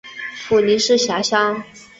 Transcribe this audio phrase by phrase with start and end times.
[0.47, 1.63] 普宁市辖乡。